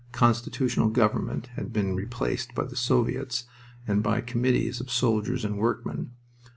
[0.13, 3.43] Constitutional government had been replaced by the soviets
[3.87, 6.09] and by committees of soldiers and workmen.